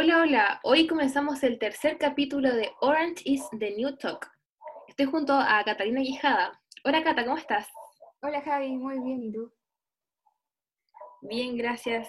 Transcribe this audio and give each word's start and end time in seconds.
Hola, 0.00 0.20
hola. 0.20 0.60
Hoy 0.62 0.86
comenzamos 0.86 1.42
el 1.42 1.58
tercer 1.58 1.98
capítulo 1.98 2.54
de 2.54 2.70
Orange 2.82 3.20
is 3.24 3.42
the 3.58 3.72
New 3.72 3.96
Talk. 3.96 4.30
Estoy 4.86 5.06
junto 5.06 5.32
a 5.32 5.60
Catalina 5.64 6.02
Quijada. 6.02 6.62
Hola, 6.84 7.02
Cata, 7.02 7.24
¿cómo 7.24 7.36
estás? 7.36 7.66
Hola, 8.22 8.40
Javi, 8.42 8.76
muy 8.76 9.00
bien, 9.00 9.24
¿y 9.24 9.32
tú? 9.32 9.52
Bien, 11.22 11.56
gracias. 11.56 12.08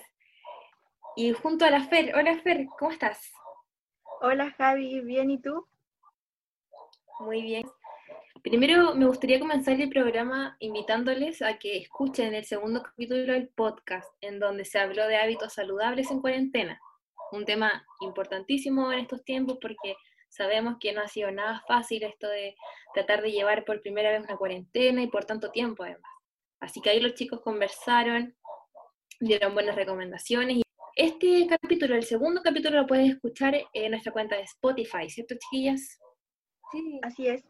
Y 1.16 1.32
junto 1.32 1.66
a 1.66 1.72
la 1.72 1.82
Fer. 1.86 2.16
Hola, 2.16 2.38
Fer, 2.44 2.68
¿cómo 2.78 2.92
estás? 2.92 3.32
Hola, 4.22 4.54
Javi, 4.56 5.02
bien, 5.02 5.32
¿y 5.32 5.42
tú? 5.42 5.68
Muy 7.22 7.42
bien. 7.42 7.68
Primero 8.44 8.94
me 8.94 9.08
gustaría 9.08 9.40
comenzar 9.40 9.82
el 9.82 9.90
programa 9.90 10.58
invitándoles 10.60 11.42
a 11.42 11.58
que 11.58 11.78
escuchen 11.78 12.36
el 12.36 12.46
segundo 12.46 12.84
capítulo 12.84 13.34
del 13.34 13.48
podcast, 13.48 14.08
en 14.22 14.40
donde 14.40 14.64
se 14.64 14.78
habló 14.78 15.08
de 15.08 15.18
hábitos 15.18 15.54
saludables 15.54 16.12
en 16.12 16.22
cuarentena 16.22 16.80
un 17.32 17.46
tema 17.46 17.86
importantísimo 18.02 18.92
en 18.92 19.00
estos 19.00 19.24
tiempos 19.24 19.58
porque 19.62 19.96
sabemos 20.30 20.78
que 20.80 20.94
no 20.94 21.02
ha 21.02 21.08
sido 21.08 21.32
nada 21.32 21.64
fácil 21.68 22.04
esto 22.04 22.28
de 22.28 22.56
tratar 22.94 23.22
de 23.22 23.32
llevar 23.32 23.66
por 23.66 23.82
primera 23.82 24.12
vez 24.12 24.24
una 24.24 24.38
cuarentena 24.38 25.02
y 25.02 25.08
por 25.08 25.26
tanto 25.26 25.52
tiempo 25.52 25.84
además. 25.84 26.12
Así 26.60 26.82
que 26.82 26.90
ahí 26.90 27.00
los 27.00 27.14
chicos 27.14 27.42
conversaron, 27.42 28.36
dieron 29.20 29.54
buenas 29.54 29.76
recomendaciones. 29.76 30.58
Y 30.58 30.62
este 30.96 31.48
capítulo, 31.48 31.96
el 31.96 32.04
segundo 32.04 32.42
capítulo, 32.44 32.82
lo 32.82 32.88
pueden 32.88 33.06
escuchar 33.06 33.56
en 33.74 33.92
nuestra 33.92 34.12
cuenta 34.12 34.36
de 34.36 34.44
Spotify, 34.44 35.10
¿cierto, 35.10 35.36
chiquillas? 35.36 36.00
Sí, 36.72 37.00
así 37.02 37.28
es. 37.28 37.44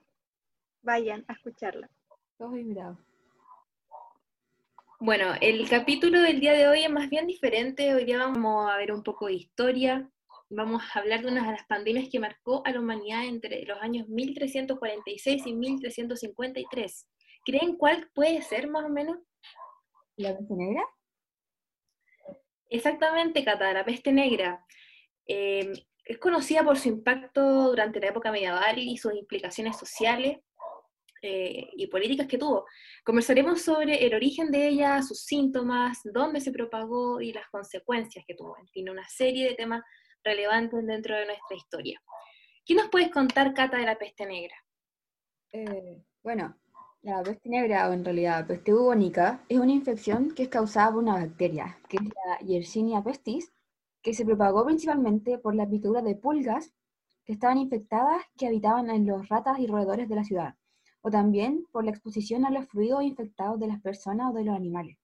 Vayan 0.82 1.26
a 1.27 1.34
escucharla. 1.34 1.90
Todos 2.38 2.57
invitados. 2.57 3.09
Bueno, 5.02 5.34
el 5.39 5.70
capítulo 5.70 6.21
del 6.21 6.41
día 6.41 6.52
de 6.52 6.67
hoy 6.67 6.84
es 6.84 6.89
más 6.89 7.09
bien 7.09 7.26
diferente. 7.26 7.95
Hoy 7.95 8.03
día 8.03 8.17
vamos 8.17 8.70
a 8.70 8.76
ver 8.76 8.91
un 8.91 9.02
poco 9.02 9.27
de 9.27 9.34
historia. 9.35 10.12
Vamos 10.49 10.84
a 10.84 10.99
hablar 10.99 11.21
de 11.21 11.31
una 11.31 11.45
de 11.45 11.53
las 11.53 11.66
pandemias 11.67 12.09
que 12.12 12.20
marcó 12.20 12.62
a 12.66 12.71
la 12.71 12.81
humanidad 12.81 13.23
entre 13.23 13.63
los 13.63 13.79
años 13.82 14.09
1346 14.09 15.48
y 15.48 15.54
1353. 15.54 17.07
¿Creen 17.46 17.77
cuál 17.77 18.09
puede 18.13 18.41
ser 18.41 18.68
más 18.68 18.84
o 18.84 18.90
menos? 18.90 19.20
¿La 20.18 20.37
peste 20.37 20.54
negra? 20.54 20.84
Exactamente, 22.70 23.46
Cata, 23.46 23.71
la 23.71 23.85
peste 23.85 24.12
negra. 24.12 24.65
Eh, 25.26 25.71
es 26.04 26.18
conocida 26.18 26.62
por 26.62 26.77
su 26.77 26.90
impacto 26.90 27.70
durante 27.70 28.02
la 28.02 28.07
época 28.07 28.34
medieval 28.34 28.77
y 28.77 28.98
sus 28.98 29.13
implicaciones 29.13 29.77
sociales 29.77 30.40
eh, 31.21 31.70
y 31.75 31.87
políticas 31.87 32.27
que 32.27 32.37
tuvo. 32.37 32.65
Conversaremos 33.03 33.62
sobre 33.62 34.05
el 34.05 34.13
origen 34.13 34.51
de 34.51 34.67
ella, 34.70 35.01
sus 35.01 35.23
síntomas, 35.23 35.99
dónde 36.03 36.39
se 36.39 36.51
propagó 36.51 37.20
y 37.20 37.34
las 37.34 37.48
consecuencias 37.49 38.23
que 38.25 38.35
tuvo. 38.35 38.57
En 38.57 38.67
fin, 38.70 38.89
una 38.89 39.07
serie 39.07 39.49
de 39.49 39.55
temas 39.55 39.84
relevantes 40.23 40.85
dentro 40.85 41.15
de 41.15 41.25
nuestra 41.25 41.57
historia. 41.57 42.01
¿Qué 42.65 42.75
nos 42.75 42.90
puedes 42.90 43.09
contar, 43.09 43.53
Cata, 43.53 43.77
de 43.77 43.85
la 43.85 43.97
peste 43.97 44.25
negra? 44.25 44.55
Eh, 45.51 46.01
bueno, 46.23 46.55
la 47.01 47.21
peste 47.23 47.49
negra, 47.49 47.90
o 47.90 47.93
en 47.93 48.05
realidad 48.05 48.47
peste 48.47 48.71
bubónica, 48.71 49.43
es 49.49 49.57
una 49.57 49.71
infección 49.71 50.31
que 50.34 50.43
es 50.43 50.49
causada 50.49 50.91
por 50.91 51.03
una 51.03 51.15
bacteria, 51.15 51.79
que 51.90 51.97
es 51.97 52.03
la 52.03 52.47
Yersinia 52.47 53.03
pestis, 53.03 53.51
que 54.01 54.13
se 54.13 54.25
propagó 54.25 54.65
principalmente 54.65 55.37
por 55.37 55.55
la 55.55 55.67
picadura 55.70 56.01
de 56.01 56.15
pulgas 56.15 56.73
que 57.25 57.34
estaban 57.34 57.57
infectadas 57.57 58.23
que 58.37 58.47
habitaban 58.47 58.90
en 58.90 59.05
los 59.05 59.27
ratas 59.27 59.59
y 59.59 59.67
roedores 59.67 60.07
de 60.07 60.15
la 60.15 60.23
ciudad 60.23 60.59
o 61.02 61.10
también 61.10 61.66
por 61.72 61.86
la 61.86 61.92
exposición 61.92 62.46
a 62.46 62.52
los 62.52 62.68
fluidos 62.68 63.04
infectados 63.04 63.60
de 63.60 63.68
las 63.68 63.82
personas 63.82 64.31
o 64.31 64.34
de 64.34 64.44
los 64.44 64.56
animales. 64.56 64.97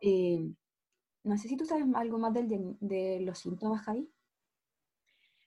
Eh, 0.00 0.50
no 1.22 1.38
sé 1.38 1.48
si 1.48 1.56
tú 1.56 1.64
sabes 1.64 1.86
algo 1.94 2.18
más 2.18 2.34
de 2.34 3.20
los 3.20 3.38
síntomas, 3.38 3.84
Javi. 3.84 4.08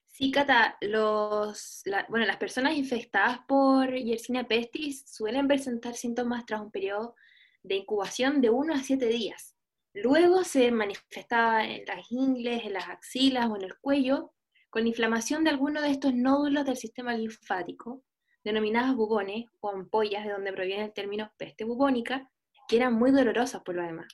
Sí, 0.08 0.32
Cata, 0.32 0.76
los, 0.80 1.84
bueno, 2.08 2.26
las 2.26 2.38
personas 2.38 2.76
infectadas 2.76 3.38
por 3.46 3.94
Yersinia 3.94 4.48
pestis 4.48 5.04
suelen 5.06 5.46
presentar 5.46 5.94
síntomas 5.94 6.44
tras 6.44 6.60
un 6.60 6.72
periodo 6.72 7.14
de 7.62 7.76
incubación 7.76 8.40
de 8.40 8.50
1 8.50 8.74
a 8.74 8.78
7 8.78 9.06
días. 9.06 9.54
Luego 9.94 10.42
se 10.42 10.72
manifestaba 10.72 11.64
en 11.64 11.84
las 11.86 12.10
ingles, 12.10 12.64
en 12.64 12.72
las 12.72 12.88
axilas 12.88 13.48
o 13.48 13.56
en 13.56 13.62
el 13.62 13.78
cuello, 13.78 14.32
con 14.70 14.88
inflamación 14.88 15.44
de 15.44 15.50
alguno 15.50 15.80
de 15.80 15.92
estos 15.92 16.12
nódulos 16.12 16.64
del 16.64 16.76
sistema 16.76 17.14
linfático, 17.14 18.02
denominadas 18.48 18.96
bubones 18.96 19.46
o 19.60 19.70
ampollas, 19.70 20.24
de 20.24 20.32
donde 20.32 20.52
proviene 20.52 20.84
el 20.86 20.92
término 20.92 21.30
peste 21.36 21.64
bubónica, 21.64 22.30
que 22.66 22.76
eran 22.76 22.94
muy 22.94 23.10
dolorosas 23.10 23.62
por 23.62 23.74
lo 23.74 23.82
demás. 23.82 24.08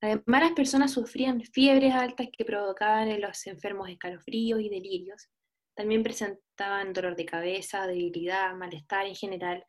Además, 0.00 0.42
las 0.42 0.52
personas 0.52 0.92
sufrían 0.92 1.40
fiebres 1.40 1.94
altas 1.94 2.28
que 2.30 2.44
provocaban 2.44 3.08
en 3.08 3.22
los 3.22 3.46
enfermos 3.46 3.88
escalofríos 3.88 4.60
y 4.60 4.68
delirios. 4.68 5.28
También 5.74 6.02
presentaban 6.02 6.92
dolor 6.92 7.16
de 7.16 7.24
cabeza, 7.24 7.86
debilidad, 7.86 8.54
malestar 8.54 9.06
en 9.06 9.14
general, 9.14 9.64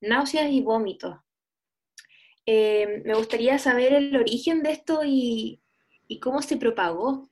náuseas 0.00 0.50
y 0.50 0.60
vómitos. 0.60 1.16
Eh, 2.44 3.02
me 3.04 3.14
gustaría 3.14 3.58
saber 3.58 3.94
el 3.94 4.16
origen 4.16 4.62
de 4.62 4.72
esto 4.72 5.00
y, 5.04 5.60
cómo 6.20 6.42
se 6.42 6.56
propagó. 6.56 7.28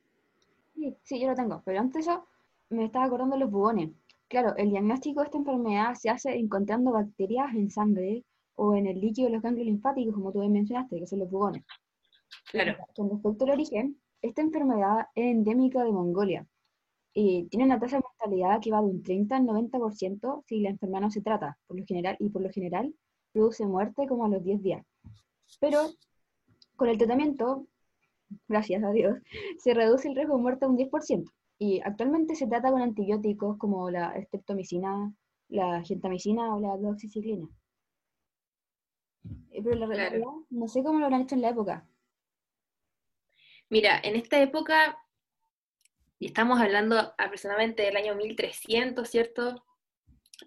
Sí, 0.75 0.97
sí, 1.03 1.21
yo 1.21 1.29
lo 1.29 1.35
tengo, 1.35 1.63
pero 1.65 1.81
antes 1.81 2.07
eso 2.07 2.27
me 2.71 2.87
estaba 2.87 3.05
acordando 3.05 3.37
de 3.37 3.41
los 3.41 3.51
bubones. 3.51 3.91
Claro, 4.29 4.57
el 4.57 4.71
diagnóstico 4.71 5.21
de 5.21 5.27
esta 5.27 5.39
enfermedad 5.39 5.95
se 5.95 6.11
hace 6.11 6.37
encontrando 6.37 6.93
bacterias 6.93 7.55
en 7.55 7.71
sangre 7.71 8.25
o 8.57 8.75
en 8.75 8.87
el 8.87 9.01
líquido 9.01 9.29
de 9.29 9.35
los 9.35 9.43
ganglios 9.43 9.67
linfáticos, 9.67 10.15
como 10.15 10.33
tú 10.33 10.39
mencionaste, 10.49 10.99
que 10.99 11.07
son 11.07 11.21
los 11.21 11.31
bubones. 11.31 11.65
Claro. 12.51 12.77
Con 12.95 13.11
respecto 13.11 13.45
al 13.45 13.51
origen, 13.53 14.01
esta 14.23 14.43
enfermedad 14.43 15.07
es 15.15 15.27
endémica 15.27 15.85
de 15.85 15.93
Mongolia 15.93 16.47
y 17.19 17.45
tiene 17.45 17.65
una 17.65 17.79
tasa 17.79 17.97
de 17.97 18.03
mortalidad 18.03 18.61
que 18.61 18.71
va 18.71 18.81
de 18.81 18.89
un 18.89 19.03
30 19.03 19.37
al 19.37 19.45
90% 19.45 20.43
si 20.47 20.61
la 20.61 20.69
enfermedad 20.71 21.01
no 21.01 21.11
se 21.11 21.23
trata, 21.23 21.59
por 21.67 21.79
lo 21.79 21.87
general, 21.87 22.17
y 22.19 22.29
por 22.29 22.43
lo 22.43 22.51
general 22.51 22.95
produce 23.33 23.65
muerte 23.67 24.07
como 24.07 24.27
a 24.27 24.29
los 24.29 24.45
10 24.45 24.63
días. 24.63 24.87
Pero 25.59 25.79
con 26.77 26.89
el 26.89 26.99
tratamiento, 26.99 27.67
gracias 28.49 28.85
a 28.85 28.91
Dios, 28.91 29.17
se 29.59 29.73
reduce 29.73 30.09
el 30.09 30.15
riesgo 30.15 30.37
de 30.37 30.43
muerte 30.43 30.65
a 30.67 30.69
un 30.69 30.77
10%. 30.77 31.25
Y 31.59 31.81
actualmente 31.85 32.35
se 32.35 32.47
trata 32.47 32.71
con 32.71 32.83
antibióticos 32.83 33.57
como 33.59 33.91
la 33.91 34.15
streptomicina, 34.23 35.13
la 35.49 35.83
gentamicina 35.83 36.55
o 36.55 36.61
la 36.61 36.77
doxiciclina. 36.77 37.49
Eh, 39.51 39.63
pero 39.63 39.77
la 39.77 39.87
realidad, 39.87 40.27
no 40.51 40.69
sé 40.69 40.83
cómo 40.83 40.99
lo 40.99 41.07
habrán 41.07 41.23
hecho 41.23 41.35
en 41.35 41.43
la 41.43 41.51
época. 41.51 41.87
Mira, 43.69 43.99
en 44.03 44.17
esta 44.17 44.41
época, 44.41 44.99
y 46.19 46.27
estamos 46.27 46.61
hablando 46.61 47.15
aproximadamente 47.19 47.83
del 47.83 47.97
año 47.97 48.15
1300, 48.15 49.09
¿cierto? 49.09 49.65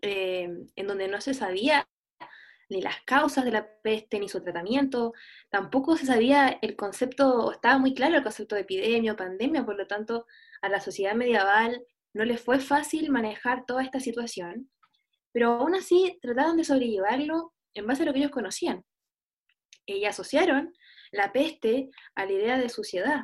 Eh, 0.01 0.47
en 0.75 0.87
donde 0.87 1.07
no 1.07 1.19
se 1.19 1.33
sabía 1.33 1.87
ni 2.69 2.81
las 2.81 3.01
causas 3.01 3.43
de 3.45 3.51
la 3.51 3.67
peste, 3.81 4.19
ni 4.19 4.29
su 4.29 4.41
tratamiento, 4.41 5.13
tampoco 5.49 5.97
se 5.97 6.05
sabía 6.05 6.59
el 6.61 6.75
concepto, 6.75 7.51
estaba 7.51 7.79
muy 7.79 7.95
claro 7.95 8.15
el 8.15 8.23
concepto 8.23 8.55
de 8.55 8.61
epidemia 8.61 9.13
o 9.13 9.17
pandemia, 9.17 9.65
por 9.65 9.75
lo 9.75 9.87
tanto, 9.87 10.27
a 10.61 10.69
la 10.69 10.79
sociedad 10.79 11.15
medieval 11.15 11.81
no 12.13 12.25
les 12.25 12.41
fue 12.41 12.59
fácil 12.59 13.11
manejar 13.11 13.65
toda 13.65 13.83
esta 13.83 13.99
situación, 13.99 14.69
pero 15.31 15.53
aún 15.53 15.75
así 15.75 16.17
trataron 16.21 16.57
de 16.57 16.63
sobrellevarlo 16.63 17.53
en 17.73 17.87
base 17.87 18.03
a 18.03 18.05
lo 18.05 18.13
que 18.13 18.19
ellos 18.19 18.31
conocían. 18.31 18.83
Y 19.85 20.05
asociaron 20.05 20.73
la 21.11 21.31
peste 21.31 21.89
a 22.15 22.25
la 22.25 22.31
idea 22.31 22.57
de 22.57 22.69
suciedad. 22.69 23.21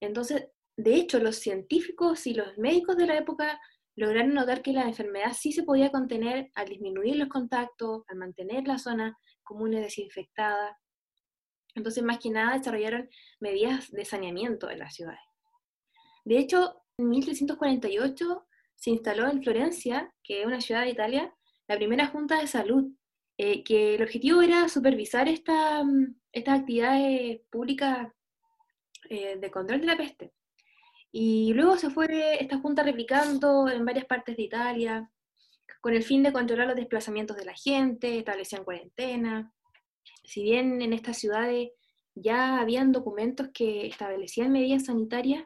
Entonces, 0.00 0.48
de 0.76 0.94
hecho, 0.96 1.18
los 1.18 1.36
científicos 1.36 2.26
y 2.26 2.34
los 2.34 2.58
médicos 2.58 2.96
de 2.96 3.06
la 3.06 3.16
época 3.16 3.60
lograron 3.96 4.34
notar 4.34 4.62
que 4.62 4.72
la 4.72 4.82
enfermedad 4.82 5.32
sí 5.38 5.52
se 5.52 5.62
podía 5.62 5.90
contener 5.90 6.50
al 6.54 6.68
disminuir 6.68 7.16
los 7.16 7.28
contactos, 7.28 8.02
al 8.08 8.16
mantener 8.16 8.66
las 8.66 8.82
zonas 8.82 9.14
comunes 9.42 9.82
desinfectadas. 9.82 10.76
Entonces, 11.74 12.02
más 12.02 12.18
que 12.18 12.30
nada, 12.30 12.58
desarrollaron 12.58 13.08
medidas 13.40 13.90
de 13.90 14.04
saneamiento 14.04 14.70
en 14.70 14.80
las 14.80 14.94
ciudades. 14.94 15.20
De 16.24 16.38
hecho, 16.38 16.82
en 16.98 17.08
1348 17.10 18.46
se 18.74 18.90
instaló 18.90 19.28
en 19.28 19.42
Florencia, 19.42 20.12
que 20.22 20.40
es 20.40 20.46
una 20.46 20.60
ciudad 20.60 20.82
de 20.82 20.90
Italia, 20.90 21.34
la 21.68 21.76
primera 21.76 22.06
junta 22.06 22.40
de 22.40 22.46
salud, 22.46 22.92
eh, 23.36 23.64
que 23.64 23.96
el 23.96 24.02
objetivo 24.02 24.42
era 24.42 24.68
supervisar 24.68 25.28
esta, 25.28 25.82
mm, 25.82 26.14
estas 26.32 26.60
actividades 26.60 27.40
públicas 27.50 28.08
eh, 29.10 29.36
de 29.38 29.50
control 29.50 29.80
de 29.80 29.86
la 29.86 29.96
peste. 29.96 30.32
Y 31.12 31.52
luego 31.52 31.76
se 31.76 31.90
fue 31.90 32.42
esta 32.42 32.58
junta 32.58 32.82
replicando 32.82 33.68
en 33.68 33.84
varias 33.84 34.06
partes 34.06 34.36
de 34.36 34.44
Italia, 34.44 35.10
con 35.80 35.94
el 35.94 36.02
fin 36.02 36.22
de 36.22 36.32
controlar 36.32 36.66
los 36.66 36.76
desplazamientos 36.76 37.36
de 37.36 37.44
la 37.44 37.54
gente, 37.54 38.18
establecían 38.18 38.64
cuarentena. 38.64 39.52
Si 40.24 40.42
bien 40.42 40.80
en 40.80 40.92
estas 40.92 41.18
ciudades 41.18 41.70
ya 42.14 42.60
habían 42.60 42.92
documentos 42.92 43.48
que 43.52 43.86
establecían 43.86 44.52
medidas 44.52 44.86
sanitarias, 44.86 45.44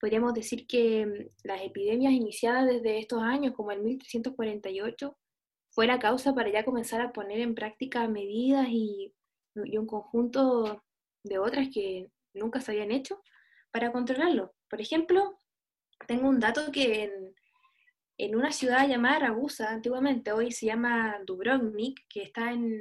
podríamos 0.00 0.34
decir 0.34 0.66
que 0.66 1.06
mm, 1.06 1.46
las 1.46 1.62
epidemias 1.62 2.12
iniciadas 2.12 2.66
desde 2.66 2.98
estos 2.98 3.22
años, 3.22 3.54
como 3.54 3.70
el 3.72 3.82
1348, 3.82 5.16
fue 5.70 5.86
la 5.86 5.98
causa 5.98 6.34
para 6.34 6.50
ya 6.50 6.64
comenzar 6.64 7.00
a 7.00 7.12
poner 7.12 7.40
en 7.40 7.54
práctica 7.54 8.08
medidas 8.08 8.66
y, 8.70 9.14
un 9.54 9.86
conjunto 9.86 10.84
de 11.24 11.38
otras 11.38 11.68
que 11.74 12.08
nunca 12.34 12.60
se 12.60 12.70
habían 12.72 12.92
hecho 12.92 13.20
para 13.72 13.92
controlarlo. 13.92 14.54
Por 14.70 14.80
ejemplo, 14.80 15.38
tengo 16.06 16.28
un 16.28 16.38
dato 16.38 16.70
que 16.72 17.04
en, 17.04 17.34
en 18.16 18.36
una 18.36 18.52
ciudad 18.52 18.88
llamada 18.88 19.18
Ragusa, 19.18 19.70
antiguamente, 19.70 20.32
hoy 20.32 20.52
se 20.52 20.66
llama 20.66 21.18
Dubrovnik, 21.26 22.06
que 22.08 22.22
está 22.22 22.52
en, 22.52 22.80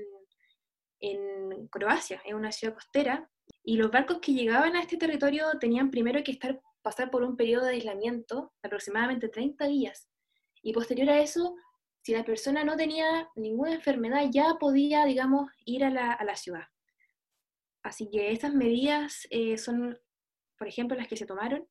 en 0.99 1.67
Croacia, 1.69 2.21
es 2.23 2.33
una 2.33 2.51
ciudad 2.51 2.75
costera, 2.75 3.29
y 3.63 3.77
los 3.77 3.91
barcos 3.91 4.19
que 4.19 4.33
llegaban 4.33 4.75
a 4.75 4.81
este 4.81 4.97
territorio 4.97 5.45
tenían 5.59 5.91
primero 5.91 6.23
que 6.23 6.31
estar, 6.31 6.59
pasar 6.89 7.11
por 7.11 7.21
un 7.21 7.37
periodo 7.37 7.65
de 7.65 7.73
aislamiento, 7.73 8.51
aproximadamente 8.63 9.29
30 9.29 9.67
días, 9.67 10.09
y 10.63 10.73
posterior 10.73 11.09
a 11.09 11.21
eso, 11.21 11.55
si 12.01 12.13
la 12.13 12.23
persona 12.23 12.63
no 12.63 12.75
tenía 12.75 13.29
ninguna 13.35 13.75
enfermedad, 13.75 14.23
ya 14.31 14.55
podía, 14.59 15.05
digamos, 15.05 15.51
ir 15.65 15.83
a 15.83 15.91
la, 15.91 16.13
a 16.13 16.23
la 16.23 16.35
ciudad. 16.35 16.65
Así 17.83 18.09
que 18.09 18.31
estas 18.31 18.55
medidas 18.55 19.27
eh, 19.29 19.59
son, 19.59 19.99
por 20.57 20.67
ejemplo, 20.67 20.97
las 20.97 21.07
que 21.07 21.15
se 21.15 21.27
tomaron 21.27 21.67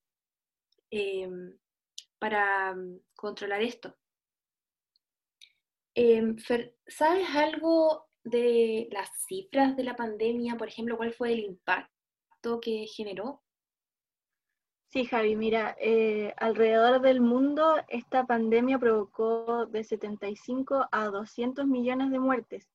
eh, 0.92 1.28
para 2.20 2.76
mm, 2.76 3.00
controlar 3.16 3.60
esto. 3.62 3.96
Eh, 5.96 6.22
¿Sabes 6.86 7.28
algo 7.34 8.06
de 8.22 8.88
las 8.92 9.10
cifras 9.26 9.76
de 9.76 9.82
la 9.82 9.96
pandemia? 9.96 10.56
Por 10.56 10.68
ejemplo, 10.68 10.96
¿cuál 10.96 11.12
fue 11.12 11.32
el 11.32 11.40
impacto 11.40 12.60
que 12.60 12.86
generó? 12.86 13.42
Sí, 14.90 15.04
Javi, 15.04 15.36
mira, 15.36 15.76
eh, 15.78 16.32
alrededor 16.38 17.02
del 17.02 17.20
mundo 17.20 17.76
esta 17.88 18.24
pandemia 18.24 18.78
provocó 18.78 19.66
de 19.66 19.84
75 19.84 20.88
a 20.90 21.06
200 21.08 21.66
millones 21.66 22.10
de 22.10 22.18
muertes. 22.18 22.66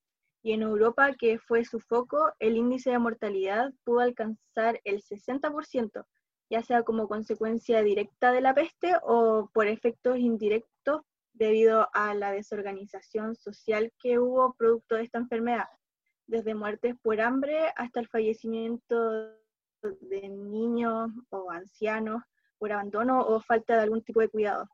Y 0.44 0.52
en 0.52 0.62
Europa, 0.62 1.14
que 1.18 1.40
fue 1.40 1.66
su 1.66 1.80
foco, 1.80 2.32
el 2.38 2.56
índice 2.56 2.92
de 2.92 3.00
mortalidad 3.00 3.74
pudo 3.84 4.02
alcanzar 4.02 4.80
el 4.84 5.02
60%, 5.02 6.06
ya 6.52 6.62
sea 6.62 6.84
como 6.84 7.08
consecuencia 7.08 7.82
directa 7.82 8.32
de 8.32 8.42
la 8.42 8.54
peste 8.54 8.94
o 9.02 9.50
por 9.52 9.66
efectos 9.66 10.20
indirectos 10.20 11.02
debido 11.34 11.90
a 11.94 12.14
la 12.14 12.32
desorganización 12.32 13.36
social 13.36 13.92
que 13.98 14.20
hubo 14.20 14.54
producto 14.54 14.96
de 14.96 15.04
esta 15.06 15.18
enfermedad, 15.18 15.68
desde 16.28 16.54
muertes 16.54 16.96
por 17.02 17.20
hambre 17.22 17.74
hasta 17.76 18.00
el 18.02 18.08
fallecimiento 18.08 19.43
de 20.02 20.30
niños 20.30 21.12
o 21.30 21.52
ancianos 21.52 22.22
por 22.58 22.72
abandono 22.72 23.22
o 23.22 23.40
falta 23.42 23.76
de 23.76 23.82
algún 23.82 24.04
tipo 24.04 24.22
de 24.22 24.30
cuidado. 24.30 24.68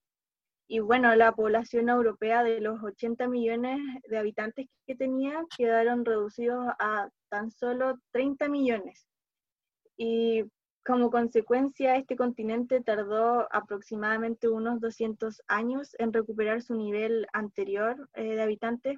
Y 0.68 0.80
bueno, 0.80 1.16
la 1.16 1.32
población 1.32 1.90
europea 1.90 2.44
de 2.44 2.62
los 2.62 2.84
80 2.84 3.28
millones 3.28 3.80
de 4.08 4.18
habitantes 4.18 4.68
que 4.86 4.96
tenía 4.96 5.44
quedaron 5.58 6.06
reducidos 6.06 6.68
a 6.78 7.10
tan 7.30 7.50
solo 7.50 7.98
30 8.12 8.50
millones. 8.50 9.08
Y 9.98 10.44
como 10.86 11.12
consecuencia, 11.12 11.96
este 11.98 12.16
continente 12.16 12.82
tardó 12.82 13.48
aproximadamente 13.52 14.48
unos 14.48 14.80
200 14.80 15.42
años 15.48 15.96
en 16.00 16.14
recuperar 16.14 16.62
su 16.62 16.76
nivel 16.76 17.28
anterior 17.34 18.10
eh, 18.14 18.36
de 18.36 18.42
habitantes, 18.42 18.98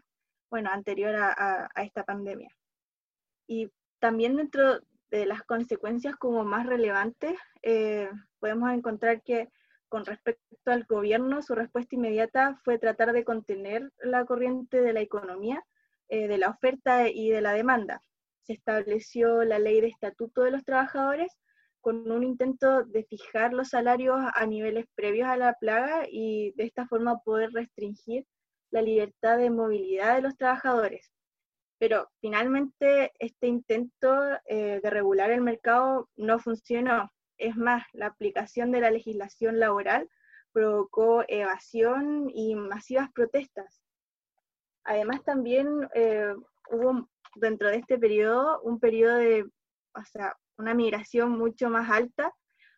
bueno, 0.50 0.70
anterior 0.72 1.16
a, 1.16 1.70
esta 1.78 2.04
pandemia. 2.04 2.50
Y 3.48 3.70
también 4.00 4.36
dentro 4.36 4.80
de 5.12 5.26
las 5.26 5.44
consecuencias 5.44 6.16
como 6.16 6.44
más 6.44 6.66
relevantes, 6.66 7.36
eh, 7.62 8.10
podemos 8.40 8.72
encontrar 8.72 9.22
que 9.22 9.50
con 9.90 10.06
respecto 10.06 10.72
al 10.72 10.86
gobierno, 10.86 11.42
su 11.42 11.54
respuesta 11.54 11.96
inmediata 11.96 12.58
fue 12.64 12.80
tratar 12.80 13.12
de 13.12 13.26
contener 13.26 13.92
la 14.00 14.26
corriente 14.26 14.82
de 14.82 14.94
la 14.94 15.02
economía, 15.02 15.62
eh, 16.08 16.30
de 16.30 16.38
la 16.38 16.50
oferta 16.50 17.10
y 17.10 17.30
de 17.30 17.42
la 17.42 17.52
demanda. 17.52 18.02
Se 18.44 18.54
estableció 18.54 19.44
la 19.44 19.60
ley 19.60 19.82
de 19.82 19.88
estatuto 19.88 20.44
de 20.44 20.52
los 20.52 20.64
trabajadores, 20.64 21.38
con 21.82 22.10
un 22.10 22.24
intento 22.24 22.86
de 22.86 23.04
fijar 23.04 23.54
los 23.54 23.70
salarios 23.70 24.18
a 24.34 24.46
niveles 24.46 24.86
previos 24.96 25.28
a 25.28 25.36
la 25.36 25.56
plaga 25.56 26.06
y 26.10 26.54
de 26.56 26.64
esta 26.64 26.88
forma 26.88 27.20
poder 27.20 27.52
restringir 27.52 28.26
la 28.70 28.82
libertad 28.82 29.38
de 29.38 29.50
movilidad 29.50 30.16
de 30.16 30.22
los 30.22 30.38
trabajadores. 30.38 31.12
Pero 31.82 32.08
finalmente 32.20 33.12
este 33.18 33.48
intento 33.48 34.14
eh, 34.46 34.80
de 34.84 34.90
regular 34.92 35.32
el 35.32 35.42
mercado 35.42 36.08
no 36.16 36.38
funcionó. 36.38 37.12
Es 37.40 37.56
más, 37.58 37.84
la 37.94 38.06
aplicación 38.06 38.72
de 38.72 38.82
la 38.82 38.92
legislación 38.92 39.60
laboral 39.60 40.08
provocó 40.52 41.24
evasión 41.28 42.30
y 42.30 42.54
masivas 42.54 43.12
protestas. 43.12 43.82
Además 44.84 45.24
también 45.24 45.90
eh, 45.96 46.36
hubo 46.70 47.10
dentro 47.34 47.70
de 47.70 47.78
este 47.78 47.98
periodo 47.98 48.62
un 48.62 48.80
periodo 48.80 49.16
de, 49.16 49.50
o 49.96 50.06
sea, 50.06 50.38
una 50.60 50.76
migración 50.76 51.32
mucho 51.32 51.72
más 51.72 51.90
alta 51.90 52.32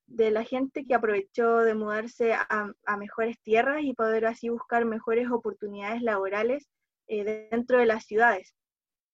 de 0.06 0.32
la 0.32 0.46
gente 0.46 0.86
que 0.86 0.96
aprovechó 0.96 1.58
de 1.58 1.76
mudarse 1.76 2.36
a, 2.36 2.98
mejores 2.98 3.38
tierras 3.42 3.82
y 3.84 3.96
poder 3.96 4.28
así 4.28 4.48
buscar 4.48 4.86
mejores 4.86 5.30
oportunidades 5.30 6.02
laborales 6.02 6.70
eh, 7.08 7.50
dentro 7.52 7.80
de 7.80 7.86
las 7.86 8.06
ciudades. 8.06 8.56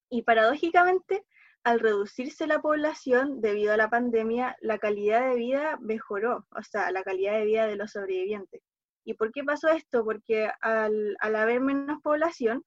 Y 0.10 0.24
paradójicamente, 0.24 1.26
al 1.64 1.80
reducirse 1.80 2.48
la 2.48 2.62
población 2.62 3.42
debido 3.42 3.74
a 3.74 3.78
la 3.78 3.90
pandemia, 3.90 4.56
la 4.62 4.78
calidad 4.78 5.30
de 5.30 5.36
vida 5.36 5.78
mejoró, 5.82 6.48
o 6.52 6.64
sea, 6.64 6.92
la 6.92 7.04
calidad 7.04 7.34
de 7.34 7.46
vida 7.46 7.68
de 7.68 7.76
los 7.76 7.92
sobrevivientes. 7.92 8.62
¿Y 9.06 9.14
por 9.16 9.32
qué 9.32 9.44
pasó 9.44 9.70
esto? 9.70 10.04
Porque 10.04 10.50
al, 10.62 11.16
al 11.20 11.36
haber 11.36 11.62
menos 11.62 12.02
población, 12.02 12.64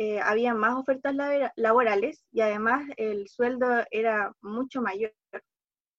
eh, 0.00 0.20
había 0.20 0.54
más 0.54 0.76
ofertas 0.76 1.12
laborales 1.56 2.24
y 2.30 2.40
además 2.40 2.88
el 2.96 3.28
sueldo 3.28 3.66
era 3.90 4.32
mucho 4.40 4.80
mayor. 4.80 5.12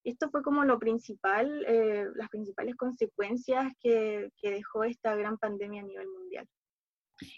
Esto 0.06 0.30
fue 0.30 0.42
como 0.42 0.64
lo 0.64 0.80
principal, 0.80 1.66
eh, 1.68 2.08
las 2.16 2.30
principales 2.30 2.78
consecuencias 2.78 3.74
que, 3.82 4.32
que, 4.38 4.52
dejó 4.52 4.86
esta 4.86 5.16
gran 5.16 5.38
pandemia 5.38 5.82
a 5.82 5.86
nivel 5.86 6.08
mundial. 6.08 6.48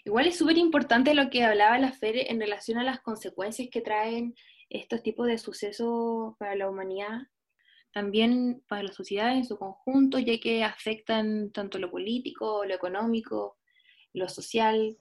Igual 0.04 0.26
es 0.26 0.38
súper 0.38 0.58
importante 0.58 1.14
lo 1.14 1.30
que 1.30 1.44
hablaba 1.44 1.78
la 1.78 1.92
FED 1.92 2.30
en 2.30 2.40
relación 2.40 2.78
a 2.78 2.84
las 2.84 3.00
consecuencias 3.00 3.68
que 3.70 3.80
traen 3.80 4.34
estos 4.70 5.02
tipos 5.02 5.26
de 5.26 5.38
sucesos 5.38 6.34
para 6.38 6.56
la 6.56 6.68
humanidad, 6.68 7.20
también 7.92 8.62
para 8.68 8.82
la 8.82 8.92
sociedad 8.92 9.36
en 9.36 9.44
su 9.44 9.58
conjunto, 9.58 10.18
ya 10.18 10.38
que 10.38 10.64
afectan 10.64 11.52
tanto 11.52 11.78
lo 11.78 11.90
político, 11.90 12.64
lo 12.64 12.74
económico, 12.74 13.58
lo 14.14 14.28
social, 14.28 14.96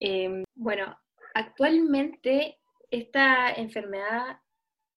Em, 0.00 0.44
bueno, 0.54 0.98
actualmente 1.34 2.58
esta 2.90 3.52
enfermedad 3.52 4.38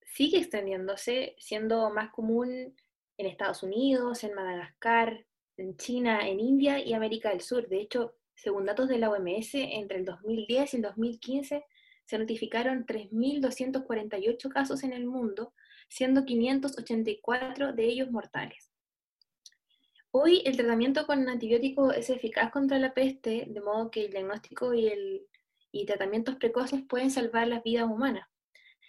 sigue 0.06 0.38
extendiéndose, 0.38 1.36
siendo 1.40 1.90
más 1.90 2.10
común 2.12 2.76
en 3.18 3.26
Estados 3.26 3.64
Unidos, 3.64 4.24
en 4.24 4.34
Madagascar, 4.34 5.26
en 5.58 5.76
China, 5.78 6.28
en 6.28 6.40
India 6.40 6.80
y 6.80 6.94
América 6.94 7.30
del 7.30 7.42
Sur. 7.42 7.68
De 7.68 7.82
hecho, 7.82 8.16
según 8.36 8.66
datos 8.66 8.88
de 8.88 8.98
la 8.98 9.10
OMS, 9.10 9.56
entre 9.56 10.00
el 10.00 10.06
2010 10.06 10.74
y 10.74 10.78
el 10.78 10.84
2015 10.84 11.64
se 12.06 12.18
notificaron 12.18 12.86
3.248 12.86 14.50
casos 14.50 14.84
en 14.84 14.94
el 14.94 15.06
mundo, 15.06 15.54
siendo 15.90 16.26
584 16.26 17.74
de 17.74 17.86
ellos 17.86 18.12
mortales. 18.12 18.74
Hoy 20.12 20.44
el 20.46 20.58
tratamiento 20.58 21.08
con 21.08 21.28
antibióticos 21.28 21.96
es 21.96 22.10
eficaz 22.10 22.52
contra 22.52 22.78
la 22.78 22.94
peste, 22.94 23.46
de 23.48 23.62
modo 23.62 23.90
que 23.90 24.06
el 24.06 24.12
diagnóstico 24.12 24.74
y, 24.74 24.88
el, 24.88 25.28
tratamientos 25.88 26.36
precoces 26.36 26.84
pueden 26.88 27.10
salvar 27.10 27.48
las 27.48 27.64
vidas 27.64 27.90
humanas. 27.90 28.28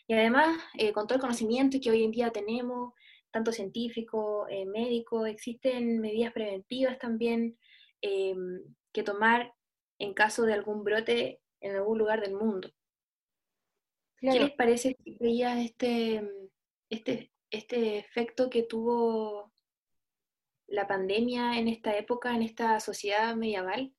Y 0.07 0.13
además, 0.13 0.59
eh, 0.77 0.93
con 0.93 1.07
todo 1.07 1.17
el 1.17 1.23
conocimiento 1.23 1.79
que 1.83 1.91
hoy 1.91 2.05
en 2.05 2.11
día 2.11 2.31
tenemos, 2.31 2.93
tanto 3.31 3.53
científico, 3.53 4.47
eh, 4.51 4.67
médico, 4.67 5.25
existen 5.25 5.99
medidas 5.99 6.33
preventivas 6.35 6.99
también 6.99 7.57
em, 8.03 8.63
que 8.95 9.03
tomar 9.03 9.53
en 9.99 10.15
caso 10.15 10.45
de 10.45 10.55
algún 10.55 10.85
brote 10.85 11.43
en 11.61 11.77
algún 11.77 11.99
lugar 11.99 12.21
del 12.21 12.35
mundo. 12.35 12.71
¿Qué 14.19 14.41
les 14.41 14.53
parece 14.53 14.95
que 14.95 15.19
este, 15.65 16.23
este, 16.89 17.33
este 17.51 17.99
efecto 17.99 18.49
que 18.49 18.63
tuvo 18.63 19.53
la 20.67 20.87
pandemia 20.87 21.59
en 21.59 21.69
esta 21.69 21.97
época, 21.99 22.35
en 22.35 22.43
esta 22.43 22.81
sociedad 22.81 23.37
medieval? 23.37 23.95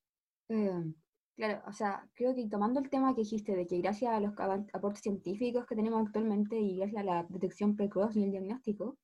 Eh, 0.49 0.93
claro, 1.35 1.61
o 1.67 1.73
sea, 1.73 2.09
creo 2.15 2.33
que 2.33 2.47
tomando 2.47 2.79
el 2.79 2.89
tema 2.89 3.13
que 3.13 3.21
dijiste 3.21 3.55
de 3.55 3.67
que 3.67 3.79
gracias 3.79 4.11
a 4.13 4.19
los 4.19 4.33
aportes 4.73 5.01
científicos 5.01 5.65
que 5.67 5.75
tenemos 5.75 6.03
actualmente 6.03 6.59
y 6.59 6.77
gracias 6.77 7.01
a 7.01 7.05
la 7.05 7.25
detección 7.29 7.75
precoz 7.75 8.15
y 8.15 8.23
el 8.23 8.31
diagnóstico, 8.31 8.97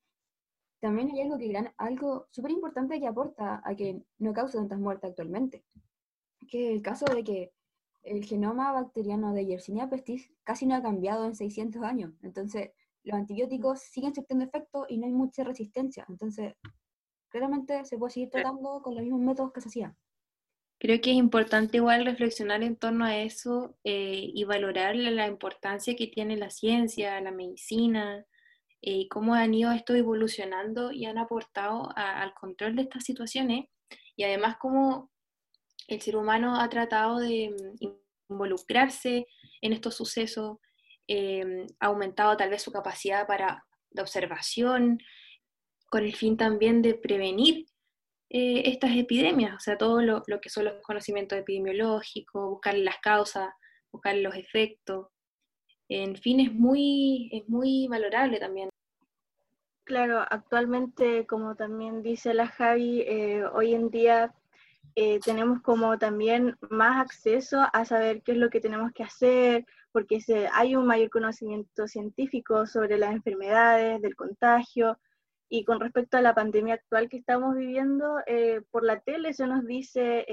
también 0.82 1.12
hay 1.12 1.20
algo, 1.20 1.38
que 1.38 1.46
gran, 1.46 1.72
algo 1.78 2.26
súper 2.32 2.50
importante 2.50 2.98
que 2.98 3.06
aporta 3.06 3.62
a 3.64 3.76
que 3.76 4.02
no 4.18 4.32
cause 4.32 4.58
tantas 4.58 4.80
muertes 4.80 5.10
actualmente, 5.10 5.64
que 6.48 6.70
es 6.70 6.74
el 6.74 6.82
caso 6.82 7.04
de 7.04 7.22
que 7.22 7.52
el 8.02 8.24
genoma 8.24 8.72
bacteriano 8.72 9.32
de 9.32 9.46
Yersinia 9.46 9.88
pestis 9.88 10.32
casi 10.42 10.66
no 10.66 10.74
ha 10.74 10.82
cambiado 10.82 11.24
en 11.24 11.36
600 11.36 11.84
años, 11.84 12.12
entonces 12.22 12.72
los 13.04 13.16
antibióticos 13.16 13.78
siguen 13.78 14.12
surtiendo 14.12 14.44
efecto 14.44 14.84
y 14.88 14.98
no 14.98 15.06
hay 15.06 15.12
mucha 15.12 15.44
resistencia, 15.44 16.04
entonces 16.08 16.54
claramente 17.28 17.84
se 17.84 17.96
puede 17.96 18.14
seguir 18.14 18.30
tratando 18.30 18.82
con 18.82 18.96
los 18.96 19.04
mismos 19.04 19.20
métodos 19.20 19.52
que 19.52 19.60
se 19.60 19.68
hacían. 19.68 19.96
Creo 20.80 21.00
que 21.00 21.12
es 21.12 21.16
importante 21.16 21.76
igual 21.76 22.04
reflexionar 22.04 22.64
en 22.64 22.74
torno 22.74 23.04
a 23.04 23.16
eso 23.18 23.76
eh, 23.84 24.32
y 24.34 24.42
valorar 24.42 24.96
la 24.96 25.28
importancia 25.28 25.94
que 25.94 26.08
tiene 26.08 26.36
la 26.36 26.50
ciencia, 26.50 27.20
la 27.20 27.30
medicina, 27.30 28.26
eh, 28.82 29.08
cómo 29.08 29.34
han 29.34 29.54
ido 29.54 29.72
esto 29.72 29.94
evolucionando 29.94 30.92
y 30.92 31.06
han 31.06 31.18
aportado 31.18 31.90
al 31.96 32.34
control 32.34 32.76
de 32.76 32.82
estas 32.82 33.04
situaciones 33.04 33.66
y 34.16 34.24
además 34.24 34.56
cómo 34.60 35.10
el 35.88 36.00
ser 36.00 36.16
humano 36.16 36.60
ha 36.60 36.68
tratado 36.68 37.18
de 37.18 37.50
mm, 37.50 37.86
involucrarse 38.28 39.26
en 39.60 39.72
estos 39.72 39.94
sucesos, 39.94 40.58
eh, 41.08 41.66
ha 41.80 41.86
aumentado 41.86 42.36
tal 42.36 42.50
vez 42.50 42.62
su 42.62 42.72
capacidad 42.72 43.26
para, 43.26 43.64
de 43.90 44.02
observación, 44.02 44.98
con 45.90 46.04
el 46.04 46.16
fin 46.16 46.36
también 46.36 46.82
de 46.82 46.94
prevenir 46.94 47.66
eh, 48.30 48.62
estas 48.70 48.96
epidemias, 48.96 49.54
o 49.54 49.60
sea, 49.60 49.76
todo 49.76 50.00
lo, 50.00 50.22
que 50.40 50.48
son 50.48 50.64
los 50.64 50.82
conocimientos 50.82 51.38
epidemiológicos, 51.38 52.48
buscar 52.48 52.74
las 52.78 52.98
causas, 52.98 53.50
buscar 53.92 54.16
los 54.16 54.34
efectos. 54.34 55.08
En 55.88 56.16
fin, 56.16 56.40
es 56.40 56.52
muy, 56.52 57.28
es 57.32 57.48
muy 57.48 57.86
valorable 57.88 58.38
también. 58.38 58.70
Claro, 59.84 60.20
actualmente, 60.30 61.26
como 61.26 61.56
también 61.56 62.02
dice 62.02 62.34
la 62.34 62.46
Javi, 62.46 63.00
eh, 63.00 63.44
hoy 63.52 63.74
en 63.74 63.90
día 63.90 64.32
eh, 64.94 65.18
tenemos 65.20 65.60
como 65.60 65.98
también 65.98 66.56
más 66.70 67.00
acceso 67.00 67.66
a 67.72 67.84
saber 67.84 68.22
qué 68.22 68.32
es 68.32 68.38
lo 68.38 68.48
que 68.48 68.60
tenemos 68.60 68.92
que 68.92 69.02
hacer, 69.02 69.66
porque 69.90 70.20
se, 70.20 70.48
hay 70.52 70.76
un 70.76 70.86
mayor 70.86 71.10
conocimiento 71.10 71.88
científico 71.88 72.64
sobre 72.66 72.96
las 72.96 73.12
enfermedades, 73.12 74.00
del 74.00 74.14
contagio, 74.14 74.98
y 75.48 75.64
con 75.64 75.80
respecto 75.80 76.16
a 76.16 76.22
la 76.22 76.34
pandemia 76.34 76.74
actual 76.74 77.08
que 77.08 77.18
estamos 77.18 77.56
viviendo, 77.56 78.18
eh, 78.26 78.62
por 78.70 78.84
la 78.84 79.00
tele 79.00 79.34
se 79.34 79.46
nos 79.46 79.66
dice 79.66 80.24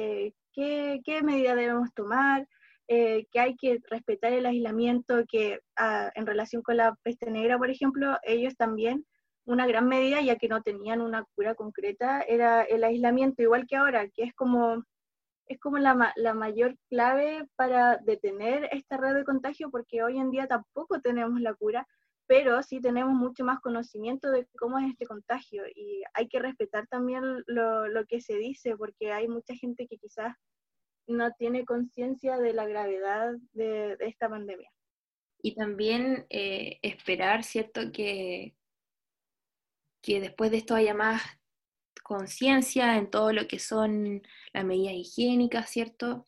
qué, 0.53 1.01
qué 1.03 1.23
medidas 1.23 1.55
debemos 1.55 1.93
tomar, 1.93 2.47
eh, 2.91 3.27
que 3.31 3.39
hay 3.39 3.55
que 3.55 3.79
respetar 3.87 4.33
el 4.33 4.47
aislamiento, 4.47 5.23
que 5.29 5.59
ah, 5.77 6.11
en 6.15 6.25
relación 6.25 6.63
con 6.63 6.77
la 6.77 6.95
peste 7.03 7.29
negra, 7.29 7.59
por 7.59 7.69
ejemplo, 7.69 8.17
ellos 8.23 8.55
también, 8.57 9.05
una 9.45 9.67
gran 9.67 9.87
medida, 9.87 10.21
ya 10.21 10.37
que 10.37 10.47
no 10.47 10.63
tenían 10.63 10.99
una 11.01 11.23
cura 11.35 11.53
concreta, 11.53 12.21
era 12.21 12.63
el 12.63 12.83
aislamiento, 12.83 13.43
igual 13.43 13.67
que 13.67 13.75
ahora, 13.75 14.09
que 14.09 14.23
es 14.23 14.33
como, 14.33 14.83
es 15.45 15.59
como 15.59 15.77
la, 15.77 16.13
la 16.15 16.33
mayor 16.33 16.75
clave 16.89 17.47
para 17.55 17.97
detener 17.97 18.67
esta 18.71 18.97
red 18.97 19.13
de 19.13 19.23
contagio, 19.23 19.69
porque 19.69 20.01
hoy 20.01 20.17
en 20.17 20.31
día 20.31 20.47
tampoco 20.47 20.99
tenemos 20.99 21.39
la 21.41 21.53
cura 21.53 21.85
pero 22.27 22.61
sí 22.61 22.79
tenemos 22.79 23.15
mucho 23.15 23.43
más 23.43 23.59
conocimiento 23.59 24.29
de 24.29 24.47
cómo 24.59 24.77
es 24.77 24.91
este 24.91 25.07
contagio 25.07 25.63
y 25.75 26.03
hay 26.13 26.27
que 26.27 26.37
respetar 26.37 26.85
también 26.85 27.23
lo, 27.47 27.87
lo 27.87 28.05
que 28.05 28.21
se 28.21 28.35
dice 28.35 28.77
porque 28.77 29.11
hay 29.11 29.27
mucha 29.27 29.55
gente 29.55 29.87
que 29.87 29.97
quizás 29.97 30.35
no 31.09 31.31
tiene 31.33 31.65
conciencia 31.65 32.37
de 32.37 32.53
la 32.53 32.65
gravedad 32.67 33.33
de, 33.53 33.97
esta 33.99 34.29
pandemia. 34.29 34.71
Y 35.41 35.55
también 35.55 36.25
eh, 36.29 36.79
esperar, 36.81 37.43
¿cierto?, 37.43 37.91
que, 37.91 38.55
que 40.01 40.19
después 40.21 40.51
de 40.51 40.57
esto 40.57 40.75
haya 40.75 40.93
más 40.93 41.21
conciencia 42.09 42.97
en 42.97 43.09
todo 43.09 43.33
lo 43.33 43.47
que 43.47 43.59
son 43.59 44.23
las 44.51 44.65
medidas 44.65 44.95
higiénicas, 44.95 45.69
¿cierto? 45.69 46.27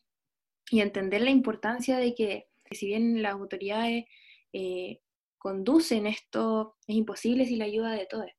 Y 0.70 0.80
entender 0.80 1.22
la 1.22 1.30
importancia 1.30 1.98
de 1.98 2.14
que, 2.14 2.48
si 2.70 2.86
bien 2.86 3.20
las 3.20 3.32
autoridades 3.32 4.04
eh, 4.52 5.00
conducen 5.38 6.06
esto 6.06 6.76
es 6.86 6.94
imposible 6.94 7.46
sin 7.46 7.58
la 7.58 7.64
ayuda 7.64 7.92
de 7.92 8.06
todos. 8.06 8.30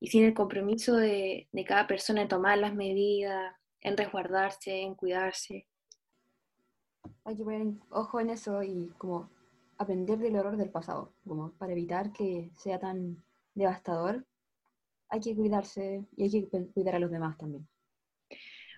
Y 0.00 0.08
sin 0.08 0.24
el 0.24 0.34
compromiso 0.34 0.96
de, 0.96 1.48
cada 1.66 1.86
persona 1.86 2.22
en 2.22 2.28
tomar 2.28 2.58
las 2.58 2.74
medidas, 2.74 3.54
en 3.82 3.96
resguardarse, 3.96 4.80
en 4.80 4.94
cuidarse. 4.94 5.66
Hay 7.24 7.36
que 7.36 7.44
poner 7.44 7.66
ojo 7.90 8.20
en 8.20 8.30
eso 8.30 8.62
y 8.62 8.88
como 8.98 9.28
aprender 9.78 10.18
del 10.18 10.36
horror 10.36 10.56
del 10.56 10.70
pasado, 10.70 11.12
como 11.26 11.52
para 11.52 11.72
evitar 11.72 12.12
que 12.12 12.50
sea 12.56 12.78
tan 12.78 13.22
devastador. 13.54 14.24
Hay 15.08 15.20
que 15.20 15.34
cuidarse 15.34 16.06
y 16.16 16.24
hay 16.24 16.48
que 16.48 16.66
cuidar 16.72 16.94
a 16.94 16.98
los 16.98 17.10
demás 17.10 17.36
también. 17.36 17.68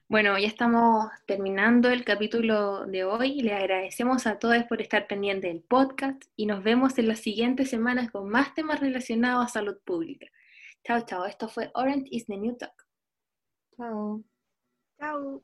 Bueno, 0.08 0.38
ya 0.38 0.46
estamos 0.46 1.08
terminando 1.26 1.88
el 1.88 2.04
capítulo 2.04 2.86
de 2.86 3.04
hoy. 3.04 3.40
Le 3.40 3.54
agradecemos 3.54 4.26
a 4.26 4.38
todos 4.38 4.62
por 4.64 4.82
estar 4.82 5.06
pendientes 5.06 5.52
del 5.52 5.62
podcast 5.62 6.22
y 6.36 6.46
nos 6.46 6.62
vemos 6.62 6.98
en 6.98 7.08
las 7.08 7.20
siguientes 7.20 7.70
semanas 7.70 8.10
con 8.10 8.28
más 8.28 8.54
temas 8.54 8.80
relacionados 8.80 9.46
a 9.46 9.48
salud 9.48 9.78
pública. 9.84 10.26
Chao, 10.84 11.00
chao. 11.06 11.24
Esto 11.24 11.48
fue 11.48 11.70
Orange 11.74 12.08
is 12.10 12.26
the 12.26 12.36
New 12.36 12.56
Talk. 12.56 12.86
Chao. 13.76 14.33
Chao. 15.00 15.42